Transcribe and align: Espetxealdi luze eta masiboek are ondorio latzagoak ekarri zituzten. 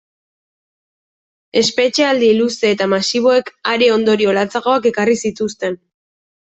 Espetxealdi 1.61 2.31
luze 2.39 2.73
eta 2.77 2.89
masiboek 2.95 3.55
are 3.75 3.93
ondorio 3.99 4.35
latzagoak 4.41 4.93
ekarri 4.95 5.21
zituzten. 5.29 5.81